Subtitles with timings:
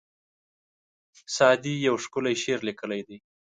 [1.35, 3.17] سعدي یو ښکلی شعر لیکلی دی.